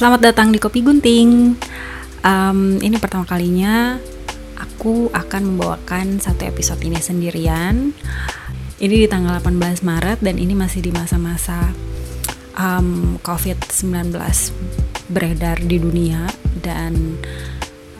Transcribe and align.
Selamat 0.00 0.32
datang 0.32 0.48
di 0.48 0.56
Kopi 0.56 0.80
Gunting. 0.80 1.60
Um, 2.24 2.80
ini 2.80 2.96
pertama 2.96 3.28
kalinya 3.28 4.00
aku 4.56 5.12
akan 5.12 5.52
membawakan 5.52 6.16
satu 6.16 6.48
episode 6.48 6.80
ini 6.80 6.96
sendirian. 6.96 7.92
Ini 8.80 8.94
di 8.96 9.04
tanggal 9.04 9.36
18 9.44 9.84
Maret 9.84 10.24
dan 10.24 10.40
ini 10.40 10.56
masih 10.56 10.80
di 10.80 10.88
masa-masa 10.88 11.76
um, 12.56 13.20
COVID-19 13.20 14.16
beredar 15.12 15.60
di 15.60 15.76
dunia 15.76 16.24
dan 16.64 17.20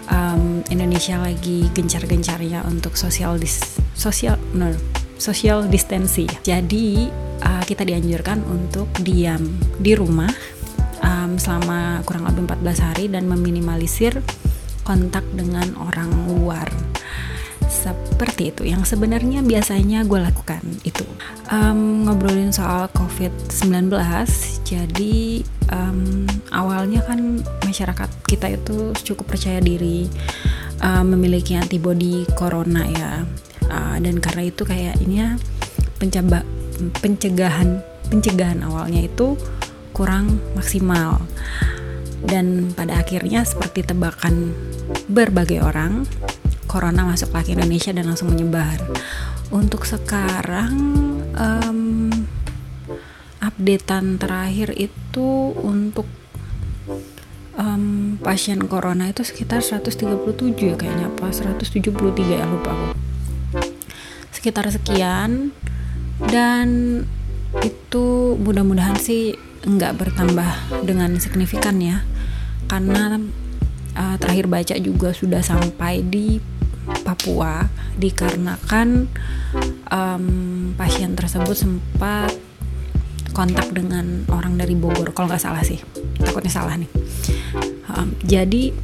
um, 0.09 0.65
Indonesia 0.73 1.21
lagi 1.21 1.69
gencar-gencarnya 1.77 2.65
untuk 2.65 2.97
social 2.97 3.37
dis 3.37 3.77
social 3.93 4.41
no, 4.57 4.73
social 5.21 5.69
distancing. 5.69 6.33
Jadi 6.41 7.13
uh, 7.45 7.61
kita 7.69 7.85
dianjurkan 7.85 8.41
untuk 8.49 8.89
diam 9.05 9.53
di 9.77 9.93
rumah 9.93 10.33
um, 10.33 10.60
selama 11.41 12.05
kurang 12.05 12.29
lebih 12.29 12.45
14 12.45 12.85
hari 12.85 13.05
dan 13.09 13.25
meminimalisir 13.25 14.21
kontak 14.85 15.25
dengan 15.33 15.73
orang 15.81 16.13
luar. 16.29 16.69
Seperti 17.71 18.53
itu 18.53 18.69
yang 18.69 18.85
sebenarnya 18.85 19.41
biasanya 19.41 20.05
gue 20.05 20.21
lakukan 20.21 20.61
itu. 20.85 21.07
Um, 21.49 22.05
ngobrolin 22.05 22.53
soal 22.53 22.93
covid-19 22.93 23.89
jadi 24.69 25.17
um, 25.73 26.29
awalnya 26.53 27.01
kan 27.07 27.41
masyarakat 27.65 28.11
kita 28.29 28.61
itu 28.61 28.93
cukup 29.07 29.33
percaya 29.33 29.63
diri 29.65 30.11
um, 30.85 31.17
memiliki 31.17 31.57
antibodi 31.57 32.29
corona 32.37 32.85
ya. 32.85 33.25
Uh, 33.71 33.97
dan 34.03 34.19
karena 34.19 34.51
itu 34.51 34.67
kayak 34.67 34.99
ini 34.99 35.23
ya 35.23 35.31
pencegahan 37.01 37.85
pencegahan 38.11 38.67
awalnya 38.67 39.07
itu 39.07 39.39
kurang 40.01 40.41
maksimal. 40.57 41.21
Dan 42.25 42.73
pada 42.73 43.05
akhirnya 43.05 43.45
seperti 43.45 43.85
tebakan 43.85 44.57
berbagai 45.13 45.61
orang 45.61 46.09
corona 46.65 47.05
masuk 47.05 47.37
ke 47.37 47.53
Indonesia 47.53 47.93
dan 47.93 48.09
langsung 48.09 48.33
menyebar. 48.33 48.81
Untuk 49.53 49.85
sekarang 49.85 50.73
um, 51.37 52.09
updatean 53.45 54.17
terakhir 54.17 54.73
itu 54.73 55.53
untuk 55.61 56.09
um, 57.61 58.17
pasien 58.25 58.65
corona 58.65 59.13
itu 59.13 59.21
sekitar 59.21 59.61
137 59.61 60.01
ya 60.57 60.77
kayaknya 60.81 61.13
apa 61.13 61.29
173 61.29 61.93
ya 62.25 62.49
lupa 62.49 62.73
aku. 62.73 62.89
Sekitar 64.33 64.65
sekian. 64.73 65.53
Dan 66.21 67.01
itu 67.65 68.37
mudah-mudahan 68.39 69.01
sih 69.01 69.50
nggak 69.65 69.93
bertambah 69.97 70.85
dengan 70.85 71.17
signifikan 71.21 71.81
ya. 71.81 72.05
Karena 72.71 73.19
uh, 73.99 74.17
terakhir 74.17 74.47
baca 74.47 74.75
juga 74.79 75.11
sudah 75.13 75.43
sampai 75.43 76.05
di 76.07 76.41
Papua 76.91 77.69
dikarenakan 78.01 79.07
um, 79.93 80.27
pasien 80.75 81.15
tersebut 81.15 81.55
sempat 81.55 82.35
kontak 83.31 83.71
dengan 83.71 84.27
orang 84.33 84.59
dari 84.59 84.75
Bogor 84.75 85.15
kalau 85.15 85.31
nggak 85.31 85.45
salah 85.45 85.63
sih. 85.63 85.79
Takutnya 86.19 86.51
salah 86.51 86.75
nih. 86.75 86.91
Um, 87.91 88.17
jadi 88.25 88.75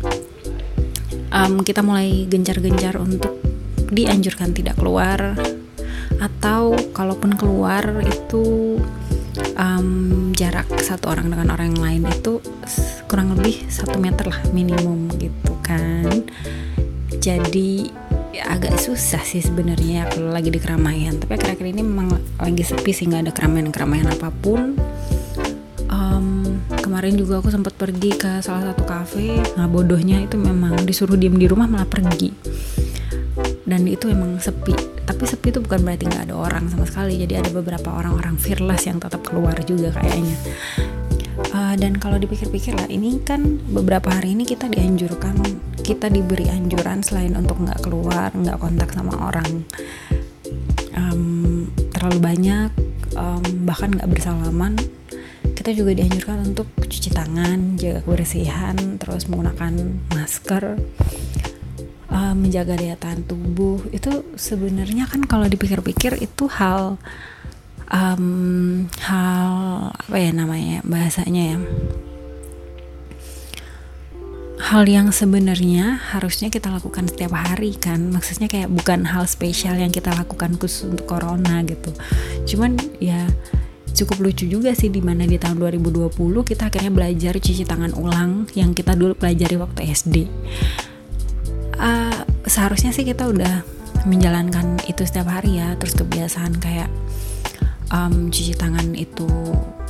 um, 1.32 1.62
kita 1.62 1.82
mulai 1.82 2.28
gencar-gencar 2.30 3.00
untuk 3.00 3.38
dianjurkan 3.90 4.50
tidak 4.54 4.78
keluar 4.78 5.38
atau 6.16 6.74
kalaupun 6.90 7.36
keluar 7.36 8.02
itu 8.02 8.76
um, 9.56 10.30
jarak 10.36 10.68
satu 10.78 11.10
orang 11.10 11.32
dengan 11.32 11.52
orang 11.52 11.74
yang 11.74 11.82
lain 11.82 12.02
itu 12.12 12.38
kurang 13.08 13.34
lebih 13.34 13.66
satu 13.72 13.96
meter 13.98 14.28
lah 14.28 14.40
minimum 14.52 15.10
gitu 15.16 15.52
kan. 15.64 16.24
Jadi 17.16 17.90
agak 18.36 18.76
susah 18.78 19.24
sih 19.24 19.40
sebenarnya 19.40 20.06
kalau 20.12 20.30
lagi 20.30 20.52
di 20.52 20.60
keramaian. 20.60 21.16
Tapi 21.16 21.32
akhir-akhir 21.34 21.66
ini 21.66 21.82
memang 21.82 22.14
lagi 22.38 22.62
sepi 22.62 22.92
sih 22.92 23.08
nggak 23.08 23.28
ada 23.28 23.32
keramaian-keramaian 23.32 24.08
apa 24.12 24.28
pun. 24.30 24.76
Um, 25.90 26.60
kemarin 26.68 27.16
juga 27.16 27.40
aku 27.40 27.48
sempat 27.50 27.74
pergi 27.74 28.14
ke 28.14 28.44
salah 28.44 28.70
satu 28.70 28.84
kafe. 28.84 29.40
Nah 29.56 29.66
bodohnya 29.66 30.22
itu 30.22 30.36
memang 30.36 30.84
disuruh 30.84 31.16
diem 31.16 31.34
di 31.34 31.48
rumah 31.48 31.66
malah 31.66 31.88
pergi. 31.88 32.30
Dan 33.66 33.82
itu 33.90 34.06
emang 34.06 34.38
sepi 34.38 34.95
tapi 35.06 35.22
sepi 35.22 35.54
itu 35.54 35.62
bukan 35.62 35.86
berarti 35.86 36.04
nggak 36.10 36.24
ada 36.28 36.34
orang 36.34 36.66
sama 36.66 36.84
sekali. 36.84 37.22
Jadi 37.22 37.38
ada 37.38 37.50
beberapa 37.54 37.94
orang-orang 37.94 38.34
fearless 38.36 38.90
yang 38.90 38.98
tetap 38.98 39.22
keluar 39.22 39.54
juga 39.62 39.94
kayaknya. 39.94 40.36
Uh, 41.54 41.78
dan 41.78 41.96
kalau 41.96 42.18
dipikir-pikir 42.18 42.74
lah 42.74 42.88
ini 42.90 43.22
kan 43.22 43.60
beberapa 43.70 44.08
hari 44.10 44.34
ini 44.34 44.48
kita 44.48 44.66
dianjurkan 44.72 45.36
kita 45.84 46.08
diberi 46.08 46.48
anjuran 46.48 47.04
selain 47.04 47.36
untuk 47.36 47.60
nggak 47.60 47.84
keluar 47.84 48.32
nggak 48.32 48.56
kontak 48.56 48.88
sama 48.96 49.30
orang 49.30 49.68
um, 50.96 51.68
terlalu 51.92 52.18
banyak 52.24 52.70
um, 53.20 53.44
bahkan 53.68 53.92
nggak 53.92 54.08
bersalaman 54.08 54.80
kita 55.52 55.76
juga 55.76 55.92
dianjurkan 55.98 56.52
untuk 56.56 56.68
cuci 56.78 57.10
tangan 57.12 57.76
jaga 57.76 58.00
kebersihan 58.00 58.96
terus 58.96 59.28
menggunakan 59.28 60.02
masker 60.16 60.80
uh, 62.16 62.32
menjaga 62.32 62.80
daya 62.80 62.96
tahan 62.96 63.28
tubuh 63.28 63.84
itu 63.92 64.24
sebenarnya 64.40 65.04
kan 65.04 65.28
kalau 65.28 65.44
dipikir-pikir 65.44 66.16
itu 66.24 66.48
hal 66.48 66.96
um, 67.92 68.88
hal 69.04 69.52
apa 69.92 70.16
ya 70.16 70.32
namanya 70.32 70.80
bahasanya 70.88 71.42
ya. 71.54 71.58
Hal 74.56 74.88
yang 74.88 75.14
sebenarnya 75.14 76.00
harusnya 76.16 76.48
kita 76.50 76.72
lakukan 76.72 77.06
setiap 77.06 77.36
hari 77.38 77.76
kan. 77.76 78.10
Maksudnya 78.10 78.50
kayak 78.50 78.72
bukan 78.72 79.04
hal 79.06 79.28
spesial 79.28 79.78
yang 79.78 79.92
kita 79.92 80.10
lakukan 80.10 80.58
khusus 80.58 80.90
untuk 80.90 81.06
corona 81.06 81.62
gitu. 81.62 81.92
Cuman 82.48 82.74
ya 82.98 83.30
cukup 83.94 84.26
lucu 84.26 84.44
juga 84.48 84.74
sih 84.74 84.90
di 84.90 84.98
mana 84.98 85.22
di 85.28 85.38
tahun 85.38 85.60
2020 85.60 86.12
kita 86.44 86.68
akhirnya 86.68 86.92
belajar 86.92 87.32
cuci 87.38 87.64
tangan 87.64 87.96
ulang 87.96 88.44
yang 88.52 88.76
kita 88.76 88.92
dulu 88.92 89.16
pelajari 89.16 89.56
waktu 89.56 89.80
SD 89.88 90.16
uh, 91.80 92.22
seharusnya 92.46 92.90
sih 92.92 93.04
kita 93.06 93.28
udah 93.28 93.64
menjalankan 94.06 94.78
itu 94.86 95.02
setiap 95.02 95.32
hari 95.32 95.58
ya 95.58 95.74
terus 95.80 95.98
kebiasaan 95.98 96.56
kayak 96.62 96.86
um, 97.90 98.30
cuci 98.30 98.54
tangan 98.54 98.94
itu 98.94 99.26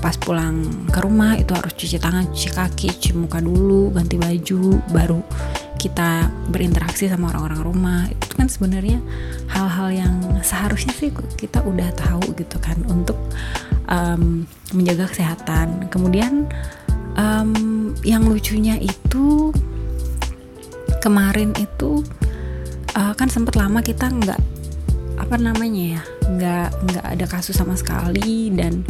pas 0.01 0.17
pulang 0.21 0.87
ke 0.93 0.99
rumah 1.01 1.35
itu 1.41 1.57
harus 1.57 1.73
cuci 1.73 1.97
tangan, 1.97 2.29
cuci 2.31 2.51
kaki, 2.53 2.89
cuci 3.01 3.13
muka 3.17 3.41
dulu, 3.41 3.91
ganti 3.91 4.21
baju, 4.21 4.79
baru 4.93 5.21
kita 5.77 6.29
berinteraksi 6.53 7.09
sama 7.09 7.33
orang-orang 7.33 7.61
rumah. 7.65 8.01
Itu 8.13 8.37
kan 8.37 8.49
sebenarnya 8.49 9.01
hal-hal 9.51 9.89
yang 9.93 10.15
seharusnya 10.45 10.93
sih 10.97 11.13
kita 11.37 11.65
udah 11.65 11.91
tahu 11.97 12.37
gitu 12.37 12.57
kan 12.61 12.77
untuk 12.89 13.17
um, 13.89 14.45
menjaga 14.77 15.09
kesehatan. 15.11 15.89
Kemudian 15.89 16.49
um, 17.17 17.93
yang 18.05 18.25
lucunya 18.29 18.77
itu 18.81 19.53
kemarin 21.07 21.55
itu 21.55 22.03
uh, 22.99 23.15
kan 23.15 23.31
sempat 23.31 23.55
lama 23.55 23.79
kita 23.79 24.11
nggak 24.11 24.43
apa 25.23 25.37
namanya 25.39 26.03
ya 26.03 26.03
nggak 26.27 26.69
nggak 26.83 27.05
ada 27.15 27.27
kasus 27.31 27.55
sama 27.55 27.79
sekali 27.79 28.51
dan 28.51 28.83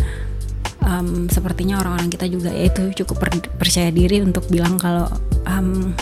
um, 0.80 1.28
sepertinya 1.28 1.76
orang-orang 1.84 2.08
kita 2.08 2.24
juga 2.32 2.48
ya 2.48 2.72
itu 2.72 3.04
cukup 3.04 3.16
per, 3.20 3.30
percaya 3.60 3.92
diri 3.92 4.24
untuk 4.24 4.48
bilang 4.48 4.80
kalau 4.80 5.12
um, 5.44 5.92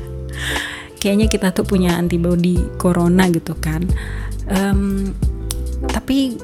kayaknya 1.00 1.32
kita 1.32 1.56
tuh 1.56 1.64
punya 1.64 1.96
antibody 1.96 2.60
corona 2.76 3.32
gitu 3.32 3.56
kan. 3.56 3.88
Um, 4.50 5.16
tapi 5.88 6.36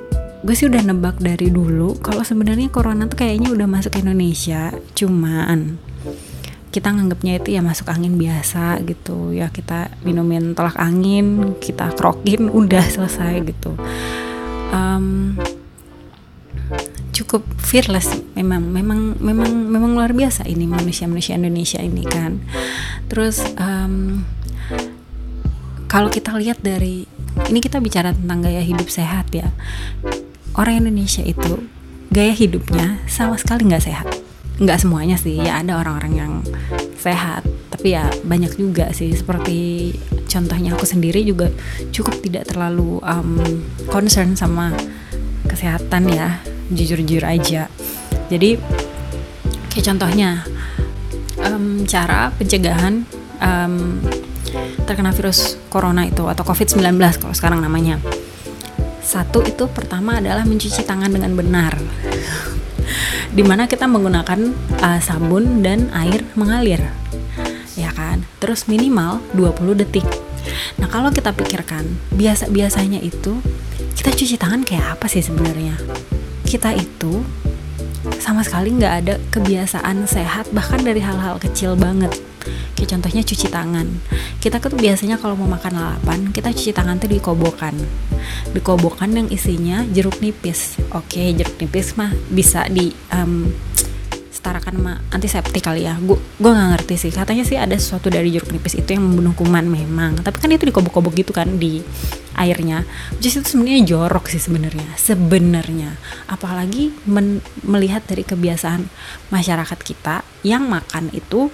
gue 0.46 0.54
sih 0.54 0.70
udah 0.70 0.80
nebak 0.80 1.18
dari 1.20 1.50
dulu 1.50 1.98
kalau 2.00 2.22
sebenarnya 2.22 2.70
corona 2.70 3.10
tuh 3.10 3.18
kayaknya 3.18 3.50
udah 3.50 3.66
masuk 3.66 3.98
Indonesia 3.98 4.70
cuman 4.94 5.74
kita 6.76 6.92
nganggapnya 6.92 7.40
itu 7.40 7.56
ya 7.56 7.64
masuk 7.64 7.88
angin 7.88 8.20
biasa 8.20 8.84
gitu. 8.84 9.32
Ya 9.32 9.48
kita 9.48 9.88
minumin 10.04 10.52
tolak 10.52 10.76
angin 10.76 11.56
kita 11.56 11.96
krokin 11.96 12.52
udah 12.60 12.84
selesai 12.84 13.40
gitu. 13.48 13.72
Um, 14.76 15.40
cukup 17.16 17.48
fearless 17.56 18.12
memang 18.36 18.60
memang 18.68 19.16
memang 19.16 19.48
memang 19.48 19.96
luar 19.96 20.12
biasa 20.12 20.44
ini 20.44 20.68
manusia 20.68 21.08
manusia 21.08 21.40
Indonesia 21.40 21.80
ini 21.80 22.04
kan. 22.04 22.44
Terus 23.08 23.40
um, 23.56 24.20
kalau 25.88 26.12
kita 26.12 26.36
lihat 26.36 26.60
dari 26.60 27.08
ini 27.48 27.58
kita 27.64 27.80
bicara 27.80 28.12
tentang 28.12 28.44
gaya 28.44 28.60
hidup 28.60 28.92
sehat 28.92 29.32
ya. 29.32 29.48
Orang 30.52 30.84
Indonesia 30.84 31.24
itu 31.24 31.64
gaya 32.12 32.36
hidupnya 32.36 33.00
sama 33.08 33.40
sekali 33.40 33.64
nggak 33.68 33.84
sehat 33.84 34.15
nggak 34.56 34.78
semuanya 34.80 35.16
sih 35.20 35.36
ya 35.36 35.60
ada 35.60 35.80
orang-orang 35.80 36.12
yang 36.16 36.32
sehat 36.96 37.44
tapi 37.68 37.92
ya 37.92 38.08
banyak 38.24 38.56
juga 38.56 38.88
sih 38.96 39.12
seperti 39.12 39.92
contohnya 40.26 40.72
aku 40.72 40.88
sendiri 40.88 41.20
juga 41.22 41.52
cukup 41.92 42.24
tidak 42.24 42.48
terlalu 42.48 42.98
um, 43.04 43.36
concern 43.92 44.32
sama 44.32 44.72
kesehatan 45.46 46.08
ya 46.08 46.40
jujur-jujur 46.72 47.22
aja 47.22 47.68
jadi 48.32 48.56
kayak 49.70 49.84
contohnya 49.92 50.42
um, 51.44 51.84
cara 51.84 52.32
pencegahan 52.34 53.04
um, 53.38 54.00
terkena 54.86 55.10
virus 55.12 55.58
corona 55.68 56.06
itu 56.06 56.24
atau 56.26 56.42
COVID-19 56.46 56.96
kalau 57.20 57.34
sekarang 57.34 57.60
namanya. 57.60 57.98
Satu 59.06 59.42
itu 59.46 59.70
pertama 59.70 60.18
adalah 60.18 60.42
mencuci 60.42 60.82
tangan 60.82 61.10
dengan 61.10 61.34
benar. 61.38 61.78
Di 63.32 63.42
mana 63.42 63.66
kita 63.66 63.88
menggunakan 63.90 64.54
uh, 64.82 65.00
sabun 65.02 65.64
dan 65.64 65.88
air 65.94 66.22
mengalir. 66.38 66.82
Ya 67.74 67.90
kan? 67.92 68.24
Terus 68.38 68.70
minimal 68.70 69.20
20 69.34 69.82
detik. 69.82 70.06
Nah, 70.78 70.86
kalau 70.86 71.10
kita 71.10 71.34
pikirkan 71.34 71.84
biasa-biasanya 72.14 73.02
itu 73.02 73.42
kita 73.98 74.10
cuci 74.14 74.36
tangan 74.38 74.62
kayak 74.62 74.98
apa 74.98 75.06
sih 75.10 75.24
sebenarnya? 75.24 75.74
Kita 76.46 76.70
itu 76.72 77.26
sama 78.22 78.46
sekali 78.46 78.70
nggak 78.74 78.94
ada 79.02 79.14
kebiasaan 79.34 80.06
sehat 80.06 80.46
bahkan 80.54 80.78
dari 80.78 81.02
hal-hal 81.02 81.42
kecil 81.42 81.74
banget 81.74 82.14
kayak 82.78 82.88
contohnya 82.96 83.22
cuci 83.22 83.46
tangan. 83.48 83.86
Kita 84.42 84.62
tuh 84.62 84.78
biasanya 84.78 85.16
kalau 85.18 85.34
mau 85.34 85.48
makan 85.50 85.72
lalapan 85.74 86.30
kita 86.30 86.52
cuci 86.52 86.72
tangan 86.72 87.00
tuh 87.00 87.10
di 87.10 87.18
kobokan. 87.20 87.74
Yang 89.06 89.28
isinya 89.32 89.86
jeruk 89.88 90.20
nipis. 90.20 90.76
Oke 90.92 91.32
jeruk 91.32 91.56
nipis 91.56 91.96
mah 91.96 92.12
bisa 92.28 92.68
di 92.68 92.92
um, 93.14 93.48
setarakan 94.46 94.74
sama 94.78 94.94
antiseptik 95.10 95.62
kali 95.64 95.88
ya. 95.88 95.98
Gue 95.98 96.14
gue 96.38 96.50
nggak 96.52 96.70
ngerti 96.78 96.94
sih. 96.94 97.10
Katanya 97.10 97.42
sih 97.42 97.58
ada 97.58 97.74
sesuatu 97.74 98.06
dari 98.12 98.30
jeruk 98.30 98.54
nipis 98.54 98.78
itu 98.78 98.94
yang 98.94 99.02
membunuh 99.02 99.34
kuman 99.34 99.66
memang. 99.66 100.22
Tapi 100.22 100.36
kan 100.38 100.52
itu 100.54 100.70
dikobok-kobok 100.70 101.18
gitu 101.18 101.34
kan 101.34 101.58
di 101.58 101.82
airnya. 102.38 102.86
Jadi 103.18 103.42
itu 103.42 103.48
sebenarnya 103.56 103.82
jorok 103.82 104.30
sih 104.30 104.38
sebenarnya. 104.38 104.86
Sebenarnya. 104.94 105.98
Apalagi 106.30 106.94
melihat 107.66 108.06
dari 108.06 108.22
kebiasaan 108.22 108.86
masyarakat 109.34 109.78
kita 109.82 110.22
yang 110.46 110.70
makan 110.70 111.10
itu 111.10 111.50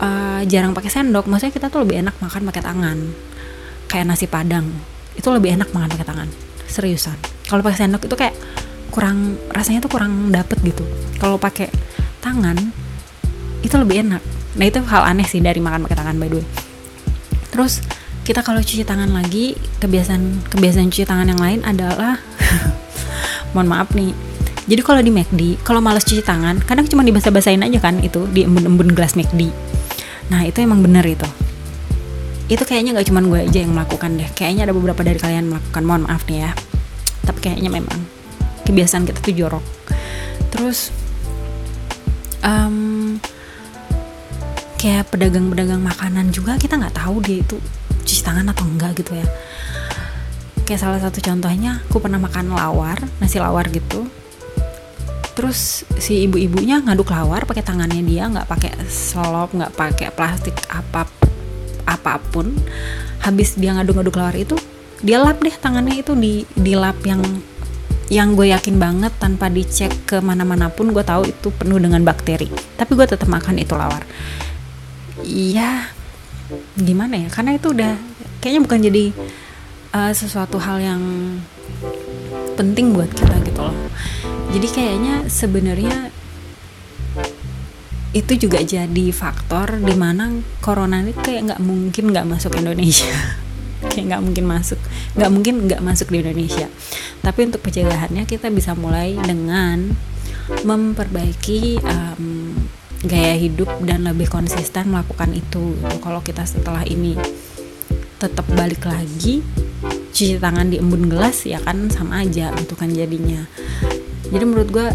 uh, 0.00 0.40
jarang 0.48 0.72
pakai 0.72 0.90
sendok. 0.90 1.28
Maksudnya 1.28 1.54
kita 1.54 1.66
tuh 1.68 1.84
lebih 1.84 2.00
enak 2.02 2.16
makan 2.18 2.42
pakai 2.48 2.62
tangan. 2.64 2.98
Kayak 3.90 4.04
nasi 4.10 4.26
padang. 4.26 4.66
Itu 5.14 5.30
lebih 5.30 5.54
enak 5.54 5.70
makan 5.70 5.88
pakai 5.94 6.06
tangan. 6.06 6.28
Seriusan. 6.66 7.18
Kalau 7.46 7.60
pakai 7.60 7.86
sendok 7.86 8.08
itu 8.08 8.16
kayak 8.16 8.34
kurang 8.94 9.34
rasanya 9.50 9.82
tuh 9.82 9.90
kurang 9.90 10.30
dapet 10.30 10.58
gitu. 10.62 10.86
Kalau 11.18 11.38
pakai 11.38 11.70
tangan 12.22 12.56
itu 13.60 13.74
lebih 13.74 14.06
enak. 14.06 14.22
Nah 14.54 14.64
itu 14.70 14.78
hal 14.86 15.02
aneh 15.02 15.26
sih 15.26 15.42
dari 15.42 15.58
makan 15.58 15.84
pakai 15.86 15.98
tangan 15.98 16.16
by 16.16 16.28
the 16.30 16.36
way. 16.40 16.46
Terus 17.50 17.82
kita 18.24 18.40
kalau 18.40 18.62
cuci 18.64 18.86
tangan 18.88 19.12
lagi 19.12 19.52
kebiasaan 19.82 20.48
kebiasaan 20.48 20.88
cuci 20.88 21.04
tangan 21.04 21.28
yang 21.28 21.40
lain 21.42 21.60
adalah 21.66 22.16
mohon 23.52 23.68
maaf 23.68 23.92
nih. 23.92 24.14
Jadi 24.64 24.80
kalau 24.80 25.00
di 25.04 25.12
McD 25.12 25.60
kalau 25.60 25.84
males 25.84 26.06
cuci 26.08 26.24
tangan 26.24 26.62
kadang 26.64 26.88
cuma 26.88 27.04
dibasah-basahin 27.04 27.60
aja 27.66 27.78
kan 27.82 28.00
itu 28.00 28.24
di 28.32 28.48
embun-embun 28.48 28.96
gelas 28.96 29.12
McD 29.12 29.63
nah 30.32 30.40
itu 30.44 30.60
emang 30.64 30.80
bener 30.80 31.04
itu. 31.04 31.28
Itu 32.44 32.64
kayaknya 32.68 32.96
nggak 32.96 33.08
cuma 33.08 33.20
gue 33.24 33.40
aja 33.48 33.58
yang 33.64 33.72
melakukan 33.72 34.20
deh. 34.20 34.28
Kayaknya 34.36 34.68
ada 34.68 34.74
beberapa 34.76 35.00
dari 35.00 35.16
kalian 35.16 35.48
melakukan 35.48 35.82
mohon 35.84 36.02
maaf 36.04 36.28
nih 36.28 36.44
ya. 36.44 36.50
Tapi 37.24 37.38
kayaknya 37.40 37.70
memang 37.72 37.98
kebiasaan 38.68 39.08
kita 39.08 39.20
tuh 39.24 39.34
jorok. 39.34 39.64
Terus 40.52 40.92
um, 42.44 43.16
kayak 44.76 45.08
pedagang-pedagang 45.08 45.80
makanan 45.80 46.32
juga 46.32 46.60
kita 46.60 46.76
nggak 46.76 46.96
tahu 47.00 47.24
dia 47.24 47.40
itu 47.40 47.56
cuci 48.04 48.20
tangan 48.20 48.52
atau 48.52 48.64
enggak 48.68 48.92
gitu 49.00 49.16
ya. 49.16 49.26
Kayak 50.64 50.80
salah 50.80 51.00
satu 51.00 51.20
contohnya 51.20 51.80
aku 51.88 52.00
pernah 52.00 52.20
makan 52.20 52.52
lawar 52.52 53.00
nasi 53.20 53.36
lawar 53.36 53.68
gitu 53.72 54.08
terus 55.34 55.82
si 55.98 56.30
ibu-ibunya 56.30 56.78
ngaduk 56.78 57.10
lawar 57.10 57.42
pakai 57.44 57.66
tangannya 57.66 58.06
dia 58.06 58.30
nggak 58.30 58.46
pakai 58.46 58.70
selop 58.86 59.50
nggak 59.50 59.74
pakai 59.74 60.08
plastik 60.14 60.54
apa 60.70 61.06
apa 61.84 62.22
pun. 62.30 62.54
Habis 63.20 63.58
dia 63.58 63.74
ngaduk-ngaduk 63.74 64.14
lawar 64.14 64.36
itu 64.38 64.56
dia 65.04 65.20
lap 65.20 65.42
deh 65.42 65.52
tangannya 65.52 66.00
itu 66.00 66.16
di 66.16 66.48
di 66.56 66.72
lap 66.78 66.96
yang 67.04 67.20
yang 68.12 68.36
gue 68.36 68.52
yakin 68.52 68.76
banget 68.78 69.12
tanpa 69.16 69.48
dicek 69.48 69.90
ke 70.04 70.20
mana-mana 70.20 70.68
pun 70.68 70.92
gue 70.92 71.04
tahu 71.04 71.28
itu 71.28 71.50
penuh 71.50 71.82
dengan 71.82 72.00
bakteri. 72.06 72.48
Tapi 72.78 72.90
gue 72.94 73.06
tetap 73.08 73.26
makan 73.26 73.58
itu 73.58 73.74
lawar. 73.74 74.06
Iya 75.24 75.90
gimana 76.78 77.20
ya? 77.20 77.28
Karena 77.32 77.56
itu 77.56 77.72
udah 77.72 77.96
kayaknya 78.44 78.60
bukan 78.60 78.80
jadi 78.84 79.04
uh, 79.96 80.12
sesuatu 80.12 80.60
hal 80.60 80.78
yang 80.84 81.02
penting 82.54 82.94
buat 82.94 83.10
kita 83.10 83.34
gitu 83.46 83.60
loh 83.60 83.76
jadi 84.54 84.68
kayaknya 84.70 85.14
sebenarnya 85.26 86.14
itu 88.14 88.46
juga 88.46 88.62
jadi 88.62 89.10
faktor 89.10 89.82
di 89.82 89.98
mana 89.98 90.30
corona 90.62 91.02
ini 91.02 91.10
kayak 91.10 91.50
nggak 91.50 91.62
mungkin 91.66 92.14
nggak 92.14 92.22
masuk 92.30 92.54
Indonesia. 92.62 93.10
Kayak 93.84 94.16
nggak 94.16 94.22
mungkin 94.24 94.44
masuk. 94.48 94.80
Nggak 95.18 95.30
mungkin 95.34 95.54
nggak 95.68 95.82
masuk 95.84 96.08
di 96.08 96.22
Indonesia. 96.24 96.70
Tapi 97.20 97.40
untuk 97.50 97.60
pencegahannya 97.66 98.24
kita 98.24 98.48
bisa 98.48 98.72
mulai 98.72 99.18
dengan 99.18 99.92
memperbaiki 100.64 101.84
um, 101.84 102.54
gaya 103.04 103.36
hidup 103.36 103.68
dan 103.84 104.08
lebih 104.08 104.30
konsisten 104.30 104.88
melakukan 104.94 105.36
itu. 105.36 105.76
Kalau 106.00 106.24
kita 106.24 106.48
setelah 106.48 106.86
ini 106.86 107.18
tetap 108.22 108.46
balik 108.54 108.88
lagi 108.88 109.44
cuci 110.14 110.38
tangan 110.38 110.70
di 110.70 110.78
embun 110.78 111.10
gelas 111.10 111.42
ya 111.44 111.58
kan 111.60 111.90
sama 111.90 112.22
aja 112.22 112.54
itu 112.56 112.72
kan 112.78 112.88
jadinya 112.88 113.50
jadi 114.34 114.44
menurut 114.44 114.68
gue 114.74 114.88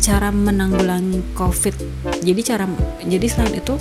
cara 0.00 0.32
menanggulangi 0.32 1.20
covid 1.36 1.76
jadi 2.24 2.40
cara 2.40 2.64
jadi 3.04 3.26
selain 3.28 3.60
itu 3.60 3.76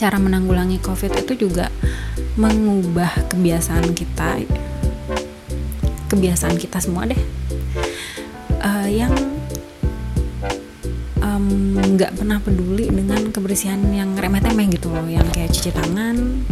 cara 0.00 0.16
menanggulangi 0.16 0.80
covid 0.80 1.12
itu 1.20 1.44
juga 1.44 1.68
mengubah 2.40 3.28
kebiasaan 3.28 3.92
kita 3.92 4.40
kebiasaan 6.10 6.58
kita 6.58 6.82
semua 6.82 7.06
deh. 7.06 7.20
Uh, 8.60 8.88
yang 8.90 9.14
nggak 11.90 12.12
um, 12.12 12.16
pernah 12.16 12.38
peduli 12.40 12.88
dengan 12.88 13.28
kebersihan 13.32 13.80
yang 13.92 14.12
remeh-temeh 14.16 14.68
gitu 14.72 14.92
loh 14.92 15.04
yang 15.08 15.24
kayak 15.32 15.52
cuci 15.52 15.72
tangan 15.72 16.44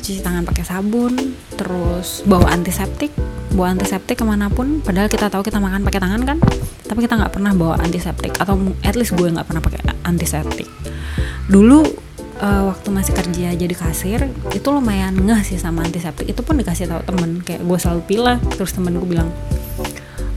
cuci 0.00 0.20
tangan 0.24 0.48
pakai 0.48 0.64
sabun 0.64 1.36
terus 1.56 2.24
bawa 2.24 2.52
antiseptik 2.52 3.12
bawa 3.54 3.76
antiseptik 3.76 4.20
ke 4.20 4.24
mana 4.24 4.52
pun 4.52 4.80
padahal 4.84 5.08
kita 5.08 5.32
tahu 5.32 5.44
kita 5.46 5.60
makan 5.62 5.84
pakai 5.84 6.00
tangan 6.00 6.22
kan? 6.24 6.38
Tapi 6.84 6.98
kita 7.04 7.14
nggak 7.16 7.32
pernah 7.32 7.52
bawa 7.52 7.80
antiseptik 7.80 8.36
atau 8.36 8.56
at 8.84 8.94
least 8.96 9.16
gue 9.16 9.28
nggak 9.28 9.46
pernah 9.48 9.62
pakai 9.62 9.80
antiseptik. 10.04 10.68
Dulu 11.48 11.80
uh, 12.40 12.62
waktu 12.72 12.88
masih 12.90 13.12
kerja 13.14 13.54
jadi 13.54 13.74
kasir 13.74 14.20
itu 14.54 14.68
lumayan 14.68 15.14
ngeh 15.14 15.42
sih 15.44 15.58
sama 15.60 15.84
antiseptik. 15.84 16.28
Itu 16.28 16.44
pun 16.44 16.58
dikasih 16.58 16.88
tahu 16.88 17.00
temen 17.08 17.40
kayak 17.42 17.62
gue 17.64 17.78
selalu 17.78 18.02
pilih 18.06 18.38
terus 18.56 18.72
temen 18.74 18.94
gue 18.96 19.08
bilang 19.08 19.30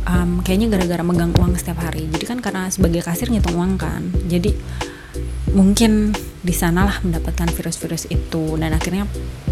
um, 0.07 0.41
kayaknya 0.43 0.77
gara-gara 0.77 1.03
megang 1.05 1.31
uang 1.37 1.55
setiap 1.57 1.81
hari. 1.81 2.09
Jadi 2.09 2.25
kan 2.25 2.39
karena 2.39 2.67
sebagai 2.67 3.01
kasir 3.05 3.29
ngitung 3.29 3.57
uang 3.57 3.79
kan 3.79 4.07
jadi 4.27 4.53
mungkin 5.51 6.15
di 6.41 6.53
sanalah 6.55 7.03
mendapatkan 7.05 7.47
virus-virus 7.53 8.09
itu. 8.09 8.57
Dan 8.57 8.73
akhirnya 8.73 9.05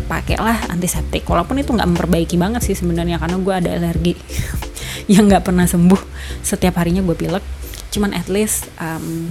pakailah 0.09 0.73
antiseptik. 0.73 1.23
Walaupun 1.29 1.61
itu 1.61 1.69
nggak 1.69 1.85
memperbaiki 1.85 2.35
banget 2.41 2.65
sih 2.65 2.73
sebenarnya 2.73 3.21
karena 3.21 3.37
gue 3.37 3.53
ada 3.53 3.69
alergi 3.77 4.17
yang 5.13 5.29
nggak 5.29 5.45
pernah 5.45 5.69
sembuh. 5.69 6.01
Setiap 6.41 6.81
harinya 6.81 7.05
gue 7.05 7.13
pilek. 7.13 7.45
Cuman 7.93 8.17
at 8.17 8.25
least 8.25 8.73
um, 8.81 9.29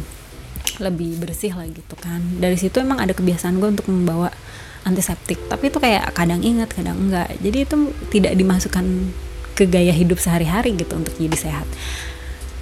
lebih 0.79 1.19
bersih 1.19 1.53
lah 1.59 1.67
gitu 1.67 1.99
kan. 1.99 2.23
Dari 2.39 2.55
situ 2.55 2.79
emang 2.79 3.03
ada 3.03 3.11
kebiasaan 3.11 3.59
gue 3.59 3.69
untuk 3.75 3.91
membawa 3.91 4.31
antiseptik. 4.87 5.51
Tapi 5.51 5.75
itu 5.75 5.83
kayak 5.83 6.15
kadang 6.15 6.41
ingat 6.47 6.71
kadang 6.71 6.97
enggak 6.97 7.35
jadi 7.43 7.67
itu 7.67 7.77
tidak 8.15 8.33
dimasukkan 8.39 8.87
ke 9.59 9.67
gaya 9.67 9.91
hidup 9.91 10.23
sehari-hari 10.23 10.79
gitu 10.79 10.95
untuk 10.95 11.13
jadi 11.19 11.35
sehat. 11.35 11.67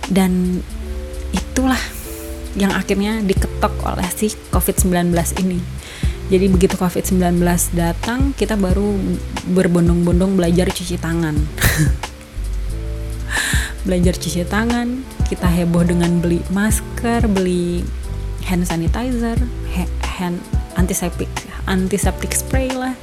Dan 0.09 0.65
itulah 1.37 1.79
yang 2.57 2.73
akhirnya 2.73 3.21
diketok 3.21 3.77
oleh 3.85 4.09
si 4.17 4.33
COVID-19 4.49 5.13
ini 5.45 5.61
jadi 6.27 6.51
begitu 6.51 6.75
COVID-19 6.75 7.39
datang 7.75 8.35
kita 8.35 8.59
baru 8.59 8.99
berbondong-bondong 9.53 10.35
belajar 10.35 10.73
cuci 10.73 10.99
tangan 10.99 11.35
belajar 13.87 14.19
cuci 14.19 14.43
tangan 14.47 15.07
kita 15.31 15.47
heboh 15.47 15.87
dengan 15.87 16.19
beli 16.19 16.43
masker 16.51 17.31
beli 17.31 17.87
hand 18.47 18.63
sanitizer, 18.63 19.35
hand 20.07 20.39
antiseptik, 20.79 21.29
antiseptik 21.67 22.31
spray 22.31 22.71
lah. 22.71 22.95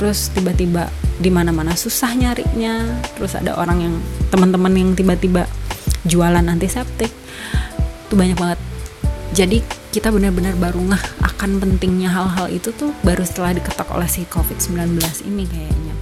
Terus 0.00 0.32
tiba-tiba 0.32 0.88
di 1.20 1.28
mana-mana 1.28 1.76
susah 1.76 2.16
nyarinya. 2.16 2.80
Terus 3.20 3.36
ada 3.36 3.60
orang 3.60 3.84
yang 3.84 3.94
teman-teman 4.32 4.72
yang 4.72 4.90
tiba-tiba 4.96 5.44
jualan 6.08 6.40
antiseptik. 6.40 7.12
Itu 8.08 8.16
banyak 8.16 8.40
banget. 8.40 8.60
Jadi 9.36 9.60
kita 9.90 10.14
benar-benar 10.14 10.54
baru 10.54 10.78
ngeh 10.94 11.04
akan 11.26 11.58
pentingnya 11.58 12.14
hal-hal 12.14 12.46
itu 12.46 12.70
tuh 12.70 12.94
baru 13.02 13.26
setelah 13.26 13.58
diketok 13.58 13.90
oleh 13.90 14.06
si 14.06 14.22
COVID-19 14.30 15.02
ini 15.26 15.44
kayaknya. 15.50 15.94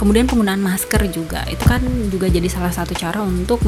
Kemudian 0.00 0.24
penggunaan 0.24 0.62
masker 0.62 1.10
juga 1.12 1.44
itu 1.50 1.60
kan 1.68 1.82
juga 2.08 2.30
jadi 2.32 2.48
salah 2.48 2.72
satu 2.72 2.96
cara 2.96 3.20
untuk 3.20 3.60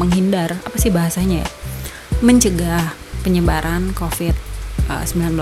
menghindar 0.00 0.58
apa 0.58 0.76
sih 0.80 0.90
bahasanya 0.90 1.46
ya 1.46 1.48
mencegah 2.18 2.96
penyebaran 3.22 3.94
COVID-19. 3.94 5.38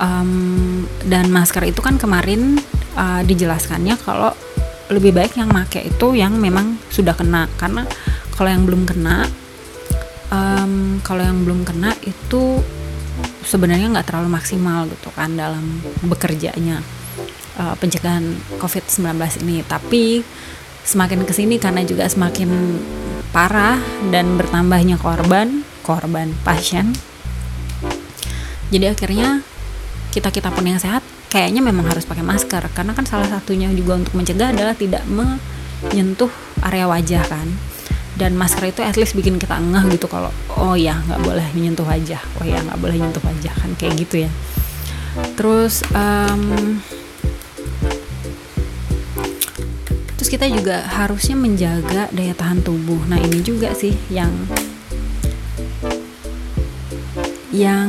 Um, 0.00 0.88
dan 1.06 1.28
masker 1.28 1.60
itu 1.68 1.84
kan 1.84 2.00
kemarin 2.00 2.56
uh, 2.96 3.20
dijelaskannya 3.20 4.00
kalau 4.00 4.32
lebih 4.90 5.12
baik 5.12 5.36
yang 5.36 5.52
make 5.52 5.76
itu 5.76 6.16
yang 6.16 6.40
memang 6.40 6.80
sudah 6.88 7.12
kena 7.12 7.46
karena 7.60 7.84
kalau 8.34 8.48
yang 8.48 8.64
belum 8.64 8.88
kena 8.88 9.28
um, 10.30 11.02
kalau 11.04 11.22
yang 11.22 11.42
belum 11.44 11.66
kena 11.66 11.94
itu 12.06 12.62
sebenarnya 13.44 13.90
nggak 13.92 14.06
terlalu 14.08 14.32
maksimal 14.32 14.86
gitu 14.88 15.10
kan 15.12 15.34
dalam 15.36 15.82
bekerjanya 16.06 16.80
uh, 17.58 17.74
pencegahan 17.76 18.34
COVID-19 18.58 19.06
ini. 19.44 19.62
Tapi 19.66 20.24
semakin 20.86 21.28
ke 21.28 21.32
sini 21.36 21.60
karena 21.60 21.84
juga 21.84 22.08
semakin 22.08 22.48
parah 23.30 23.78
dan 24.10 24.34
bertambahnya 24.34 24.98
korban 24.98 25.62
korban 25.86 26.34
pasien 26.42 26.90
jadi 28.70 28.94
akhirnya 28.94 29.42
kita 30.14 30.30
kita 30.30 30.54
pun 30.54 30.62
yang 30.62 30.78
sehat 30.78 31.02
kayaknya 31.30 31.62
memang 31.62 31.90
harus 31.90 32.06
pakai 32.06 32.22
masker. 32.22 32.70
Karena 32.70 32.94
kan 32.94 33.02
salah 33.02 33.26
satunya 33.26 33.66
juga 33.74 33.98
untuk 33.98 34.14
mencegah 34.14 34.54
adalah 34.54 34.78
tidak 34.78 35.02
menyentuh 35.10 36.30
area 36.62 36.86
wajah 36.86 37.22
kan 37.26 37.50
dan 38.20 38.36
masker 38.36 38.68
itu 38.68 38.84
at 38.84 39.00
least 39.00 39.16
bikin 39.16 39.40
kita 39.40 39.56
ngeh 39.56 39.96
gitu 39.96 40.04
kalau 40.04 40.28
oh 40.60 40.76
ya 40.76 41.00
nggak 41.08 41.24
boleh 41.24 41.46
menyentuh 41.56 41.88
wajah. 41.88 42.20
Oh 42.36 42.44
ya 42.44 42.60
nggak 42.60 42.76
boleh 42.76 43.00
menyentuh 43.00 43.24
wajah 43.24 43.54
kan 43.56 43.72
kayak 43.80 43.96
gitu 43.96 44.28
ya. 44.28 44.30
Terus 45.40 45.80
um, 45.96 46.84
terus 50.20 50.28
kita 50.28 50.52
juga 50.52 50.84
harusnya 50.84 51.32
menjaga 51.32 52.12
daya 52.12 52.36
tahan 52.36 52.60
tubuh. 52.60 53.00
Nah 53.08 53.16
ini 53.16 53.40
juga 53.40 53.72
sih 53.72 53.96
yang 54.12 54.28
yang 57.50 57.88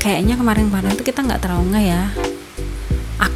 kayaknya 0.00 0.40
kemarin-kemarin 0.40 0.96
tuh 0.96 1.04
kita 1.04 1.20
nggak 1.20 1.44
terlalu 1.44 1.76
nggak 1.76 1.86
ya 1.86 2.02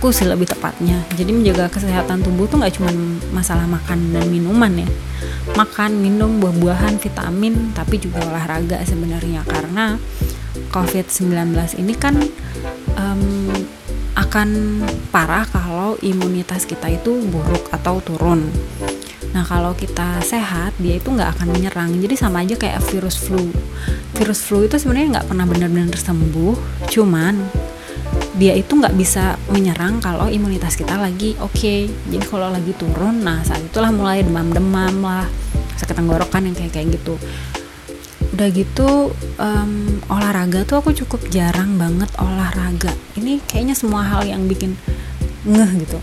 aku 0.04 0.12
sih 0.12 0.28
lebih 0.28 0.44
tepatnya 0.44 1.00
jadi 1.16 1.32
menjaga 1.32 1.80
kesehatan 1.80 2.20
tubuh 2.20 2.44
tuh 2.44 2.60
nggak 2.60 2.76
cuma 2.76 2.92
masalah 3.32 3.64
makan 3.64 4.12
dan 4.12 4.28
minuman 4.28 4.84
ya 4.84 4.88
makan 5.56 5.96
minum 5.96 6.44
buah-buahan 6.44 7.00
vitamin 7.00 7.72
tapi 7.72 7.96
juga 7.96 8.20
olahraga 8.28 8.84
sebenarnya 8.84 9.48
karena 9.48 9.96
COVID-19 10.76 11.56
ini 11.80 11.96
kan 11.96 12.20
um, 13.00 13.48
akan 14.12 14.84
parah 15.08 15.48
kalau 15.48 15.96
imunitas 16.04 16.68
kita 16.68 16.92
itu 16.92 17.24
buruk 17.32 17.72
atau 17.72 18.04
turun 18.04 18.44
Nah 19.34 19.42
kalau 19.42 19.74
kita 19.74 20.22
sehat 20.22 20.78
dia 20.78 21.02
itu 21.02 21.10
nggak 21.10 21.34
akan 21.34 21.58
menyerang. 21.58 21.90
Jadi 21.98 22.14
sama 22.14 22.46
aja 22.46 22.54
kayak 22.54 22.78
virus 22.86 23.18
flu. 23.18 23.50
Virus 24.14 24.46
flu 24.46 24.62
itu 24.62 24.78
sebenarnya 24.78 25.18
nggak 25.18 25.26
pernah 25.26 25.42
benar-benar 25.42 25.90
sembuh. 25.98 26.86
Cuman 26.86 27.42
dia 28.34 28.52
itu 28.58 28.74
nggak 28.74 28.94
bisa 28.98 29.38
menyerang 29.50 30.02
kalau 30.02 30.26
imunitas 30.26 30.74
kita 30.74 30.98
lagi 30.98 31.38
oke. 31.38 31.54
Okay. 31.54 31.86
Jadi 32.10 32.24
kalau 32.26 32.50
lagi 32.50 32.74
turun, 32.74 33.22
nah 33.22 33.40
saat 33.46 33.62
itulah 33.62 33.94
mulai 33.94 34.26
demam-demam 34.26 34.94
lah, 35.02 35.26
sakit 35.78 35.94
tenggorokan 35.94 36.50
yang 36.50 36.54
kayak 36.58 36.72
kayak 36.74 36.98
gitu. 36.98 37.14
Udah 38.34 38.48
gitu 38.50 39.14
um, 39.38 40.02
olahraga 40.10 40.66
tuh 40.66 40.82
aku 40.82 40.90
cukup 41.06 41.30
jarang 41.30 41.78
banget 41.78 42.10
olahraga. 42.18 42.90
Ini 43.14 43.38
kayaknya 43.46 43.78
semua 43.78 44.02
hal 44.02 44.26
yang 44.26 44.50
bikin 44.50 44.74
ngeh 45.46 45.70
gitu. 45.86 45.98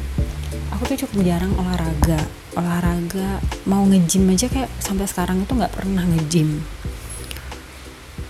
Aku 0.71 0.87
tuh 0.87 0.97
cukup 1.03 1.27
jarang 1.27 1.51
olahraga 1.59 2.23
olahraga 2.55 3.39
mau 3.63 3.87
ngejim 3.87 4.27
aja 4.27 4.51
kayak 4.51 4.67
sampai 4.83 5.07
sekarang 5.07 5.43
itu 5.43 5.51
nggak 5.55 5.71
pernah 5.71 6.03
ngejim 6.03 6.59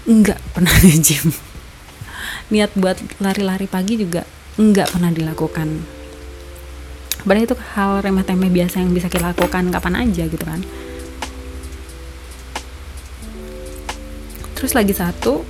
nggak 0.06 0.40
pernah 0.54 0.76
ngejim 0.86 1.34
niat 2.52 2.76
buat 2.76 3.00
lari-lari 3.24 3.66
pagi 3.66 3.96
juga 3.98 4.28
nggak 4.60 4.88
pernah 4.94 5.12
dilakukan. 5.12 5.70
Padahal 7.22 7.46
itu 7.46 7.58
hal 7.78 7.92
remeh-temeh 8.02 8.52
biasa 8.52 8.82
yang 8.82 8.92
bisa 8.92 9.08
kita 9.08 9.32
lakukan 9.32 9.72
kapan 9.72 9.94
aja 10.04 10.24
gitu 10.26 10.42
kan. 10.44 10.62
Terus 14.58 14.78
lagi 14.78 14.94
satu 14.94 15.42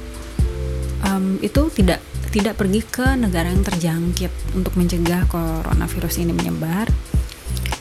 um, 1.03 1.35
itu 1.43 1.61
tidak 1.75 1.99
tidak 2.31 2.55
pergi 2.55 2.79
ke 2.87 3.19
negara 3.19 3.51
yang 3.51 3.59
terjangkit 3.59 4.31
untuk 4.55 4.77
mencegah 4.79 5.27
coronavirus 5.27 6.23
ini 6.23 6.31
menyebar. 6.31 6.87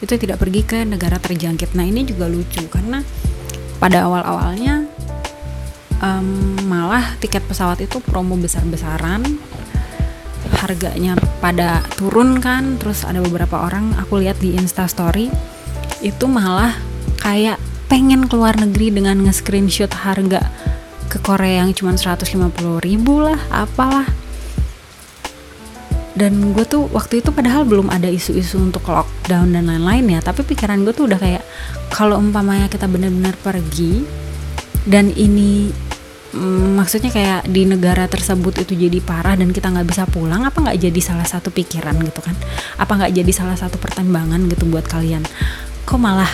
Itu 0.02 0.16
tidak 0.16 0.42
pergi 0.42 0.66
ke 0.66 0.82
negara 0.82 1.20
terjangkit. 1.22 1.76
Nah 1.78 1.86
ini 1.86 2.02
juga 2.02 2.26
lucu 2.26 2.66
karena 2.66 3.04
pada 3.78 4.10
awal-awalnya 4.10 4.90
um, 6.00 6.56
malah 6.66 7.16
tiket 7.20 7.44
pesawat 7.46 7.80
itu 7.84 8.00
promo 8.02 8.36
besar-besaran. 8.36 9.24
Harganya 10.60 11.16
pada 11.40 11.80
turun 11.96 12.40
kan 12.42 12.76
terus 12.76 13.06
ada 13.06 13.22
beberapa 13.24 13.64
orang 13.64 13.96
aku 13.96 14.20
lihat 14.20 14.40
di 14.42 14.56
instastory 14.56 15.32
itu 16.04 16.24
malah 16.28 16.76
kayak 17.20 17.60
pengen 17.88 18.28
keluar 18.28 18.56
negeri 18.56 18.92
dengan 18.92 19.20
nge-screenshot 19.24 19.92
harga 19.92 20.48
ke 21.10 21.18
Korea 21.20 21.64
yang 21.64 21.72
cuma 21.76 21.96
150 21.96 22.28
ribu 22.82 23.24
lah 23.24 23.40
apalah. 23.52 24.08
Dan 26.10 26.52
gue 26.52 26.68
tuh 26.68 26.84
waktu 26.92 27.24
itu 27.24 27.32
padahal 27.32 27.64
belum 27.64 27.88
ada 27.88 28.10
isu-isu 28.10 28.60
untuk 28.60 28.84
lockdown 28.92 29.56
dan 29.56 29.64
lain-lain 29.64 30.04
ya 30.04 30.20
tapi 30.20 30.44
pikiran 30.44 30.84
gue 30.84 30.92
tuh 30.92 31.08
udah 31.08 31.16
kayak 31.16 31.40
kalau 31.88 32.20
umpamanya 32.20 32.68
kita 32.68 32.84
benar-benar 32.84 33.32
pergi 33.40 34.04
dan 34.84 35.08
ini 35.16 35.72
mm, 36.34 36.78
maksudnya 36.78 37.10
kayak 37.10 37.46
di 37.50 37.66
negara 37.66 38.06
tersebut 38.06 38.62
itu 38.62 38.74
jadi 38.74 38.98
parah 39.02 39.34
dan 39.38 39.50
kita 39.50 39.70
nggak 39.70 39.88
bisa 39.88 40.04
pulang 40.06 40.46
apa 40.46 40.58
nggak 40.58 40.78
jadi 40.78 41.00
salah 41.00 41.26
satu 41.26 41.50
pikiran 41.50 41.96
gitu 42.02 42.20
kan? 42.22 42.34
Apa 42.78 42.98
nggak 42.98 43.12
jadi 43.14 43.32
salah 43.34 43.58
satu 43.58 43.76
pertimbangan 43.76 44.46
gitu 44.50 44.66
buat 44.66 44.86
kalian? 44.86 45.22
Kok 45.86 46.00
malah 46.00 46.30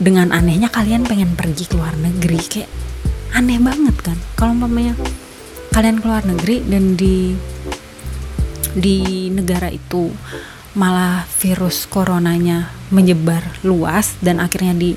dengan 0.00 0.34
anehnya 0.34 0.68
kalian 0.68 1.06
pengen 1.06 1.38
pergi 1.38 1.70
ke 1.70 1.74
luar 1.78 1.94
negeri 1.96 2.40
kayak 2.44 2.70
aneh 3.36 3.60
banget 3.60 3.96
kan? 4.00 4.18
Kalau 4.34 4.56
umpamanya 4.56 4.96
kalian 5.74 5.98
keluar 5.98 6.22
negeri 6.22 6.62
dan 6.64 6.94
di 6.94 7.34
di 8.74 9.30
negara 9.30 9.70
itu 9.70 10.10
malah 10.74 11.22
virus 11.38 11.86
coronanya 11.86 12.70
menyebar 12.90 13.62
luas 13.62 14.18
dan 14.18 14.42
akhirnya 14.42 14.74
di 14.74 14.90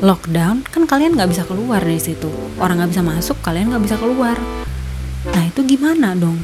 lockdown 0.00 0.64
kan 0.64 0.88
kalian 0.88 1.18
nggak 1.18 1.28
bisa 1.28 1.44
keluar 1.44 1.84
dari 1.84 2.00
situ. 2.00 2.32
Orang 2.56 2.80
nggak 2.80 2.96
bisa 2.96 3.02
masuk 3.04 3.36
kalian 3.44 3.74
nggak 3.74 3.84
bisa 3.84 3.96
keluar. 4.00 4.40
Nah 5.28 5.44
itu 5.44 5.60
gimana 5.66 6.16
dong? 6.16 6.40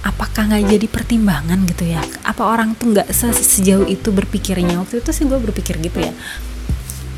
Apakah 0.00 0.48
nggak 0.48 0.64
jadi 0.72 0.86
pertimbangan 0.88 1.60
gitu 1.68 1.84
ya? 1.84 2.00
Apa 2.24 2.48
orang 2.48 2.72
tuh 2.78 2.96
nggak 2.96 3.12
sejauh 3.12 3.84
itu 3.84 4.08
berpikirnya? 4.08 4.80
Waktu 4.80 5.04
itu 5.04 5.10
sih 5.12 5.28
gue 5.28 5.36
berpikir 5.36 5.76
gitu 5.84 5.98
ya. 6.00 6.14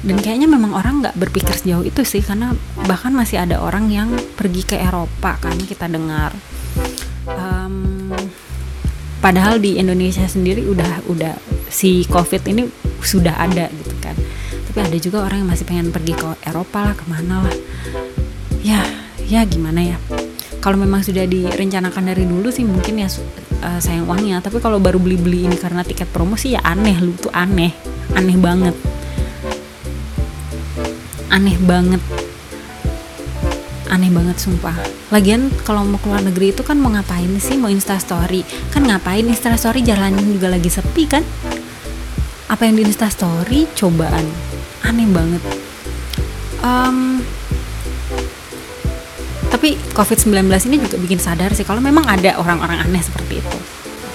Dan 0.01 0.17
kayaknya 0.17 0.49
memang 0.49 0.73
orang 0.73 1.05
nggak 1.05 1.17
berpikir 1.17 1.53
sejauh 1.53 1.85
itu 1.85 2.01
sih 2.09 2.25
karena 2.25 2.57
bahkan 2.89 3.13
masih 3.13 3.45
ada 3.45 3.61
orang 3.61 3.93
yang 3.93 4.09
pergi 4.33 4.65
ke 4.65 4.77
Eropa 4.81 5.37
kan 5.37 5.57
kita 5.61 5.93
dengar. 5.93 6.33
Um, 7.29 8.09
padahal 9.21 9.61
di 9.61 9.77
Indonesia 9.77 10.25
sendiri 10.25 10.65
udah 10.65 11.05
udah 11.05 11.37
si 11.69 12.09
COVID 12.09 12.43
ini 12.49 12.65
sudah 13.05 13.37
ada 13.37 13.69
tapi 14.71 14.87
ada 14.87 14.99
juga 15.03 15.27
orang 15.27 15.43
yang 15.43 15.51
masih 15.51 15.67
pengen 15.67 15.91
pergi 15.91 16.15
ke 16.15 16.47
Eropa 16.47 16.87
lah 16.87 16.95
ke 16.95 17.03
mana 17.11 17.43
lah. 17.43 17.57
Ya 18.63 18.79
ya 19.27 19.43
gimana 19.43 19.83
ya? 19.83 19.99
Kalau 20.63 20.79
memang 20.79 21.03
sudah 21.03 21.27
direncanakan 21.27 22.15
dari 22.15 22.23
dulu 22.23 22.55
sih 22.55 22.63
mungkin 22.63 23.03
ya 23.03 23.11
uh, 23.67 23.83
sayang 23.83 24.07
uangnya. 24.07 24.39
Tapi 24.39 24.63
kalau 24.63 24.79
baru 24.79 25.03
beli 25.03 25.19
beli 25.19 25.51
ini 25.51 25.59
karena 25.59 25.83
tiket 25.83 26.07
promosi 26.15 26.55
ya 26.55 26.63
aneh 26.63 27.03
lu 27.03 27.19
tuh 27.19 27.35
aneh. 27.35 27.75
Aneh 28.15 28.39
banget. 28.39 28.79
Aneh 31.35 31.59
banget. 31.59 32.03
Aneh 33.91 34.11
banget 34.15 34.39
sumpah. 34.39 34.79
Lagian 35.11 35.51
kalau 35.67 35.83
mau 35.83 35.99
keluar 35.99 36.23
negeri 36.23 36.55
itu 36.55 36.63
kan 36.63 36.79
mau 36.79 36.95
ngapain 36.95 37.27
sih? 37.43 37.59
Mau 37.59 37.75
instastory 37.75 38.47
kan 38.71 38.87
ngapain 38.87 39.27
instastory 39.27 39.83
jalan 39.83 40.15
juga 40.15 40.47
lagi 40.47 40.71
sepi 40.71 41.11
kan? 41.11 41.27
Apa 42.47 42.71
yang 42.71 42.79
di 42.79 42.87
instastory 42.87 43.67
cobaan 43.75 44.50
aneh 44.85 45.09
banget. 45.11 45.43
Um, 46.61 47.25
tapi 49.51 49.77
covid-19 49.93 50.47
ini 50.71 50.77
juga 50.81 50.97
bikin 50.97 51.21
sadar 51.21 51.53
sih 51.53 51.67
kalau 51.67 51.83
memang 51.83 52.07
ada 52.07 52.39
orang-orang 52.41 52.81
aneh 52.87 53.03
seperti 53.03 53.43
itu. 53.43 53.59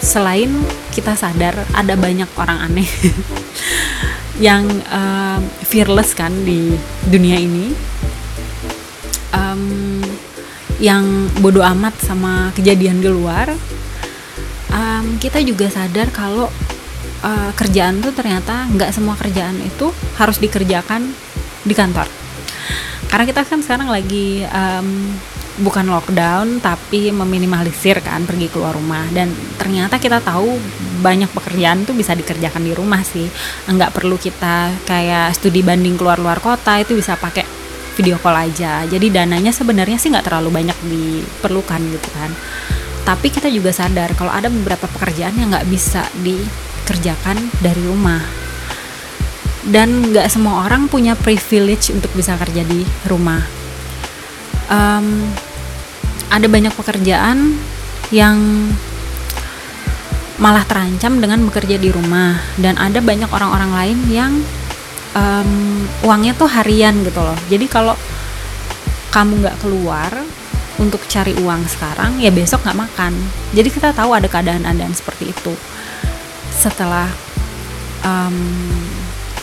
Selain 0.01 0.49
kita 0.93 1.13
sadar 1.17 1.53
ada 1.73 1.93
banyak 1.97 2.29
orang 2.37 2.71
aneh 2.71 2.87
yang 4.45 4.65
uh, 4.89 5.39
fearless 5.65 6.17
kan 6.17 6.31
di 6.45 6.73
dunia 7.09 7.37
ini. 7.37 7.73
Um, 9.35 9.99
yang 10.79 11.31
bodoh 11.39 11.63
amat 11.63 11.95
sama 12.03 12.51
kejadian 12.55 12.99
di 12.99 13.07
luar. 13.07 13.51
Um, 14.75 15.15
kita 15.23 15.39
juga 15.39 15.71
sadar 15.71 16.11
kalau 16.11 16.51
uh, 17.25 17.51
kerjaan 17.57 17.99
tuh 18.05 18.13
ternyata 18.13 18.69
nggak 18.69 18.93
semua 18.93 19.17
kerjaan 19.17 19.57
itu 19.65 19.89
harus 20.21 20.37
dikerjakan 20.37 21.09
di 21.65 21.73
kantor. 21.73 22.05
Karena 23.09 23.25
kita 23.25 23.41
kan 23.41 23.59
sekarang 23.65 23.89
lagi 23.89 24.45
um, 24.45 25.17
bukan 25.55 25.87
lockdown 25.87 26.59
tapi 26.59 27.15
meminimalisir 27.15 28.03
kan 28.03 28.27
pergi 28.29 28.51
keluar 28.53 28.77
rumah. 28.77 29.09
Dan 29.09 29.33
ternyata 29.57 29.97
kita 29.97 30.21
tahu 30.21 30.57
banyak 31.01 31.31
pekerjaan 31.33 31.85
tuh 31.87 31.97
bisa 31.97 32.13
dikerjakan 32.13 32.61
di 32.61 32.73
rumah 32.77 33.01
sih. 33.01 33.25
Nggak 33.65 33.93
perlu 33.95 34.21
kita 34.21 34.85
kayak 34.85 35.33
studi 35.33 35.65
banding 35.65 35.97
keluar 35.97 36.21
luar 36.21 36.37
kota 36.43 36.77
itu 36.77 36.93
bisa 36.93 37.17
pakai 37.17 37.45
video 37.95 38.19
call 38.19 38.35
aja. 38.51 38.83
Jadi 38.85 39.07
dananya 39.09 39.55
sebenarnya 39.55 39.97
sih 39.97 40.11
nggak 40.11 40.27
terlalu 40.27 40.49
banyak 40.51 40.77
diperlukan 40.85 41.81
gitu 41.95 42.09
kan. 42.11 42.29
Tapi 43.05 43.29
kita 43.29 43.47
juga 43.53 43.69
sadar 43.69 44.17
kalau 44.17 44.33
ada 44.33 44.49
beberapa 44.49 44.89
pekerjaan 44.89 45.37
yang 45.37 45.53
nggak 45.53 45.69
bisa 45.69 46.03
dikerjakan 46.85 47.49
dari 47.65 47.81
rumah. 47.81 48.21
Dan 49.65 50.13
nggak 50.13 50.29
semua 50.29 50.69
orang 50.69 50.85
punya 50.85 51.17
privilege 51.17 51.89
untuk 51.89 52.13
bisa 52.13 52.37
kerja 52.37 52.61
di 52.61 52.85
rumah. 53.09 53.41
Um, 54.69 55.25
ada 56.29 56.45
banyak 56.45 56.69
pekerjaan 56.77 57.57
yang 58.13 58.37
malah 60.37 60.61
terancam 60.69 61.17
dengan 61.17 61.41
bekerja 61.49 61.81
di 61.81 61.89
rumah. 61.89 62.37
Dan 62.61 62.77
ada 62.77 63.01
banyak 63.01 63.33
orang-orang 63.33 63.73
lain 63.73 63.99
yang 64.13 64.33
um, 65.17 65.81
uangnya 66.05 66.37
tuh 66.37 66.45
harian 66.45 67.01
gitu 67.01 67.25
loh. 67.25 67.37
Jadi 67.49 67.65
kalau 67.65 67.97
kamu 69.09 69.41
nggak 69.41 69.57
keluar 69.65 70.13
untuk 70.77 71.01
cari 71.09 71.33
uang 71.41 71.65
sekarang 71.65 72.21
ya 72.21 72.29
besok 72.29 72.61
nggak 72.61 72.77
makan. 72.85 73.17
Jadi 73.57 73.73
kita 73.73 73.97
tahu 73.97 74.13
ada 74.13 74.29
keadaan-keadaan 74.29 74.93
seperti 74.93 75.33
itu 75.33 75.57
setelah 76.55 77.11
um, 78.07 78.37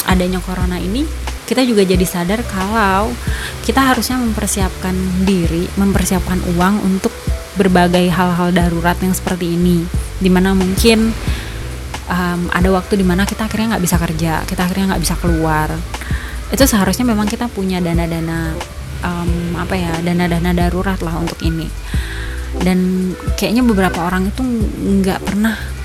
adanya 0.08 0.40
corona 0.42 0.80
ini 0.80 1.04
kita 1.52 1.68
juga 1.68 1.84
jadi 1.84 2.06
sadar 2.08 2.40
kalau 2.48 3.12
kita 3.66 3.82
harusnya 3.82 4.16
mempersiapkan 4.16 4.94
diri, 5.28 5.68
mempersiapkan 5.76 6.40
uang 6.56 6.80
untuk 6.80 7.12
berbagai 7.60 8.08
hal-hal 8.08 8.48
darurat 8.56 8.96
yang 9.04 9.12
seperti 9.12 9.52
ini. 9.52 9.84
Di 10.16 10.32
mana 10.32 10.56
mungkin 10.56 11.12
um, 12.08 12.40
ada 12.48 12.68
waktu 12.72 12.96
di 12.96 13.04
mana 13.04 13.28
kita 13.28 13.50
akhirnya 13.50 13.76
nggak 13.76 13.84
bisa 13.84 13.96
kerja, 14.00 14.32
kita 14.48 14.64
akhirnya 14.64 14.96
nggak 14.96 15.02
bisa 15.04 15.14
keluar. 15.20 15.68
Itu 16.48 16.64
seharusnya 16.64 17.04
memang 17.04 17.28
kita 17.28 17.52
punya 17.52 17.84
dana-dana 17.84 18.56
um, 19.04 19.58
apa 19.60 19.74
ya, 19.76 19.92
dana-dana 20.00 20.56
darurat 20.56 21.04
lah 21.04 21.20
untuk 21.20 21.36
ini. 21.44 21.68
Dan 22.64 23.12
kayaknya 23.36 23.60
beberapa 23.60 24.08
orang 24.08 24.32
itu 24.32 24.40
nggak 25.04 25.20
pernah 25.20 25.81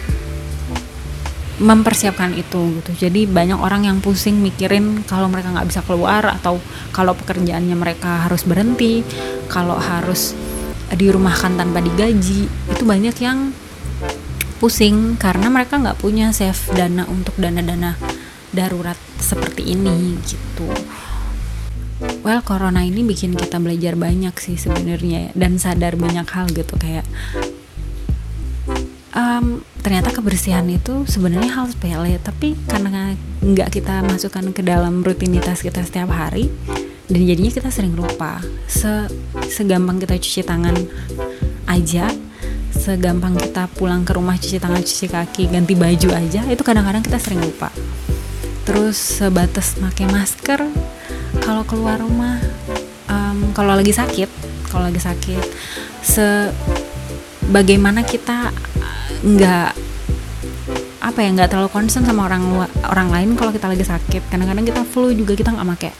mempersiapkan 1.57 2.37
itu 2.37 2.81
gitu. 2.81 2.91
Jadi 3.07 3.25
banyak 3.25 3.57
orang 3.57 3.89
yang 3.89 3.97
pusing 3.97 4.37
mikirin 4.37 5.01
kalau 5.09 5.25
mereka 5.25 5.49
nggak 5.49 5.67
bisa 5.69 5.81
keluar 5.81 6.21
atau 6.29 6.61
kalau 6.93 7.17
pekerjaannya 7.17 7.73
mereka 7.73 8.29
harus 8.29 8.45
berhenti 8.45 9.01
kalau 9.49 9.77
harus 9.77 10.37
dirumahkan 10.93 11.57
tanpa 11.57 11.81
digaji. 11.81 12.45
Itu 12.69 12.83
banyak 12.85 13.15
yang 13.19 13.51
pusing 14.57 15.17
karena 15.17 15.49
mereka 15.49 15.77
nggak 15.81 15.97
punya 16.01 16.33
save 16.33 16.57
dana 16.73 17.05
untuk 17.09 17.33
dana-dana 17.37 17.97
darurat 18.53 18.97
seperti 19.17 19.73
ini 19.73 20.17
gitu. 20.25 20.69
Well 22.21 22.45
corona 22.45 22.85
ini 22.85 23.01
bikin 23.01 23.33
kita 23.33 23.57
belajar 23.57 23.97
banyak 23.97 24.33
sih 24.37 24.53
sebenarnya 24.53 25.33
dan 25.33 25.57
sadar 25.57 25.97
banyak 25.97 26.29
hal 26.29 26.45
gitu. 26.53 26.77
Kayak 26.77 27.09
um, 29.17 29.65
ternyata 29.81 30.13
kebersihan 30.13 30.63
itu 30.69 31.09
sebenarnya 31.09 31.49
hal 31.57 31.65
sepele 31.73 32.21
tapi 32.21 32.53
karena 32.69 33.17
nggak 33.41 33.69
kita 33.73 34.05
masukkan 34.05 34.45
ke 34.53 34.61
dalam 34.61 35.01
rutinitas 35.01 35.65
kita 35.65 35.81
setiap 35.81 36.13
hari 36.13 36.53
dan 37.07 37.23
jadinya 37.23 37.51
kita 37.51 37.69
sering 37.73 37.97
lupa. 37.97 38.43
Se 38.69 39.09
segampang 39.49 39.97
kita 39.97 40.19
cuci 40.19 40.45
tangan 40.45 40.75
aja 41.67 42.11
segampang 42.77 43.35
kita 43.35 43.67
pulang 43.73 44.05
ke 44.05 44.15
rumah 44.15 44.37
cuci 44.37 44.61
tangan 44.61 44.79
cuci 44.79 45.05
kaki 45.09 45.43
ganti 45.49 45.73
baju 45.73 46.09
aja 46.13 46.45
itu 46.45 46.61
kadang-kadang 46.61 47.01
kita 47.01 47.17
sering 47.17 47.41
lupa. 47.41 47.73
Terus 48.67 48.99
sebatas 49.23 49.79
pakai 49.79 50.05
masker 50.11 50.59
kalau 51.41 51.63
keluar 51.63 52.03
rumah 52.03 52.37
um, 53.07 53.55
kalau 53.55 53.73
lagi 53.73 53.95
sakit 53.95 54.27
kalau 54.67 54.91
lagi 54.91 54.99
sakit 54.99 55.39
se 56.03 56.51
bagaimana 57.47 58.03
kita 58.03 58.51
nggak. 59.23 59.71
Apa 60.97 61.19
ya 61.23 61.29
nggak 61.31 61.49
terlalu 61.53 61.69
concern 61.71 62.03
sama 62.03 62.27
orang 62.27 62.67
orang 62.83 63.09
lain 63.13 63.29
kalau 63.39 63.55
kita 63.55 63.71
lagi 63.71 63.85
sakit. 63.87 64.27
Kadang-kadang 64.27 64.65
kita 64.67 64.81
flu 64.83 65.13
juga 65.13 65.33
kita 65.33 65.55
nggak 65.55 65.69
pakai 65.77 65.91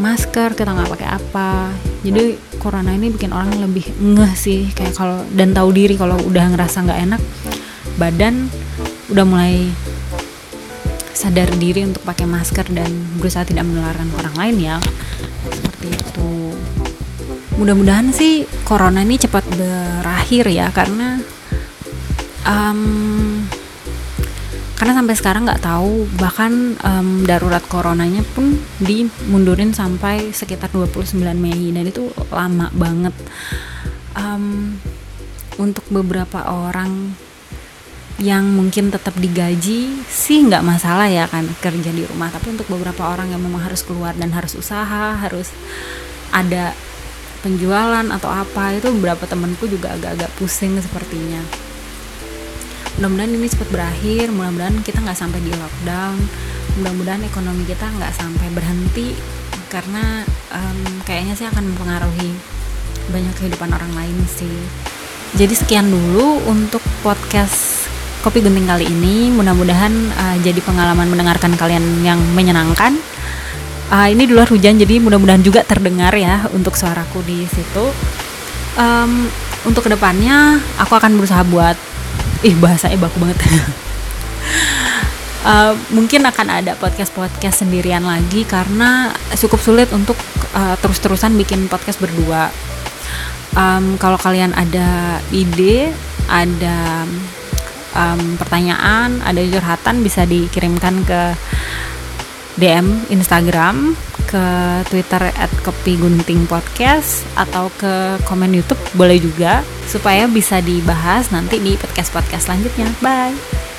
masker 0.00 0.56
kita 0.56 0.72
nggak 0.72 0.90
pakai 0.90 1.08
apa. 1.08 1.70
Jadi 2.00 2.34
corona 2.56 2.96
ini 2.96 3.12
bikin 3.12 3.30
orang 3.36 3.52
lebih 3.60 3.84
ngeh 4.00 4.32
sih 4.34 4.72
kayak 4.72 4.96
kalau 4.96 5.22
dan 5.36 5.52
tahu 5.52 5.70
diri 5.70 5.94
kalau 5.94 6.16
udah 6.24 6.56
ngerasa 6.56 6.88
nggak 6.88 7.00
enak 7.08 7.22
badan 8.00 8.48
udah 9.12 9.24
mulai 9.28 9.68
sadar 11.12 11.52
diri 11.60 11.84
untuk 11.84 12.00
pakai 12.00 12.24
masker 12.24 12.64
dan 12.72 12.88
berusaha 13.20 13.44
tidak 13.44 13.68
menularkan 13.68 14.08
ke 14.08 14.16
orang 14.24 14.36
lain 14.40 14.56
ya. 14.56 14.76
Seperti 15.52 15.86
itu. 15.92 16.32
Mudah-mudahan 17.60 18.08
sih 18.08 18.48
corona 18.64 19.04
ini 19.04 19.20
cepat 19.20 19.44
berakhir 19.52 20.48
ya 20.48 20.72
karena 20.72 21.20
um, 22.50 22.80
karena 24.80 24.96
sampai 24.96 25.12
sekarang 25.12 25.44
nggak 25.44 25.60
tahu. 25.60 26.08
Bahkan 26.16 26.52
um, 26.80 27.08
darurat 27.28 27.60
coronanya 27.68 28.24
pun 28.32 28.56
dimundurin 28.80 29.76
sampai 29.76 30.32
sekitar 30.32 30.72
29 30.72 31.20
Mei. 31.36 31.68
Dan 31.68 31.84
itu 31.84 32.08
lama 32.32 32.72
banget. 32.72 33.12
Um, 34.16 34.80
untuk 35.60 35.84
beberapa 35.92 36.48
orang 36.48 37.12
yang 38.20 38.48
mungkin 38.52 38.88
tetap 38.88 39.16
digaji 39.16 40.00
sih 40.08 40.38
nggak 40.44 40.64
masalah 40.64 41.12
ya 41.12 41.28
kan 41.28 41.44
kerja 41.60 41.92
di 41.92 42.08
rumah. 42.08 42.32
Tapi 42.32 42.56
untuk 42.56 42.72
beberapa 42.72 43.04
orang 43.04 43.36
yang 43.36 43.44
memang 43.44 43.68
harus 43.68 43.84
keluar 43.84 44.16
dan 44.16 44.32
harus 44.32 44.56
usaha 44.56 45.12
harus 45.12 45.52
ada 46.32 46.72
penjualan 47.44 48.08
atau 48.08 48.32
apa 48.32 48.80
itu 48.80 48.88
beberapa 48.96 49.28
temanku 49.28 49.68
juga 49.68 49.92
agak-agak 49.92 50.32
pusing 50.40 50.76
sepertinya 50.80 51.68
mudah-mudahan 52.98 53.30
ini 53.36 53.46
cepat 53.46 53.68
berakhir 53.70 54.26
mudah-mudahan 54.34 54.76
kita 54.82 54.98
nggak 55.04 55.18
sampai 55.18 55.38
di 55.44 55.52
lockdown 55.54 56.18
mudah-mudahan 56.80 57.22
ekonomi 57.26 57.62
kita 57.68 57.86
nggak 57.86 58.12
sampai 58.16 58.46
berhenti 58.50 59.14
karena 59.70 60.26
um, 60.50 60.78
kayaknya 61.06 61.38
sih 61.38 61.46
akan 61.46 61.62
mempengaruhi 61.72 62.34
banyak 63.10 63.34
kehidupan 63.38 63.70
orang 63.70 63.90
lain 63.94 64.16
sih. 64.26 64.58
Jadi 65.38 65.54
sekian 65.54 65.86
dulu 65.86 66.42
untuk 66.50 66.82
podcast 67.06 67.86
kopi 68.26 68.42
gunting 68.42 68.66
kali 68.66 68.90
ini. 68.90 69.30
Mudah-mudahan 69.30 69.92
uh, 70.18 70.36
jadi 70.42 70.58
pengalaman 70.62 71.06
mendengarkan 71.06 71.54
kalian 71.54 72.02
yang 72.02 72.18
menyenangkan. 72.34 72.98
Uh, 73.90 74.06
ini 74.06 74.26
di 74.26 74.34
luar 74.34 74.46
hujan 74.46 74.78
jadi 74.78 75.02
mudah-mudahan 75.02 75.42
juga 75.42 75.66
terdengar 75.66 76.14
ya 76.14 76.46
untuk 76.50 76.74
suaraku 76.74 77.22
di 77.26 77.46
situ. 77.46 77.90
Um, 78.78 79.26
untuk 79.66 79.86
ke 79.86 79.90
depannya 79.92 80.62
aku 80.78 80.94
akan 80.94 81.18
berusaha 81.18 81.42
buat 81.46 81.74
ih 82.40 82.56
bahasanya 82.56 82.96
baku 82.96 83.20
banget. 83.20 83.38
Uh, 85.44 85.76
mungkin 85.96 86.24
akan 86.24 86.46
ada 86.48 86.72
podcast-podcast 86.80 87.64
sendirian 87.64 88.04
lagi 88.04 88.48
karena 88.48 89.12
cukup 89.36 89.60
sulit 89.60 89.88
untuk 89.92 90.16
uh, 90.56 90.76
terus-terusan 90.80 91.36
bikin 91.36 91.68
podcast 91.68 92.00
berdua. 92.00 92.48
Um, 93.52 93.98
kalau 93.98 94.16
kalian 94.16 94.54
ada 94.54 95.18
ide 95.34 95.90
ada 96.30 97.02
um, 97.98 98.38
pertanyaan 98.38 99.18
ada 99.26 99.42
curhatan 99.42 100.06
bisa 100.06 100.22
dikirimkan 100.22 101.02
ke 101.02 101.34
DM 102.58 103.06
Instagram 103.12 103.94
ke 104.30 104.46
Twitter 104.86 105.30
at 105.34 105.50
Kopi 105.66 105.98
Gunting 105.98 106.46
Podcast 106.46 107.26
atau 107.34 107.66
ke 107.74 108.18
komen 108.26 108.54
YouTube 108.54 108.78
boleh 108.94 109.18
juga 109.18 109.66
supaya 109.90 110.30
bisa 110.30 110.62
dibahas 110.62 111.34
nanti 111.34 111.58
di 111.58 111.74
podcast-podcast 111.74 112.46
selanjutnya. 112.46 112.90
Bye. 113.02 113.69